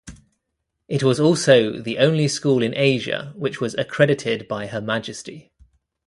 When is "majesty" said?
4.81-5.51